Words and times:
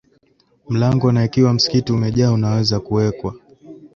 mlango 0.69 1.11
Na 1.11 1.23
ikiwa 1.25 1.53
msikiti 1.53 1.93
umejaa 1.93 2.31
unaweza 2.31 2.79
kuweka 2.79 3.33